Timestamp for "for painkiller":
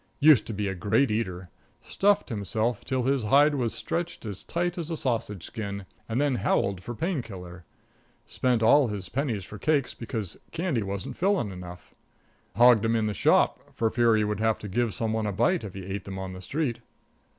6.81-7.65